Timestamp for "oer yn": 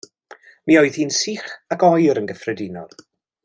1.91-2.33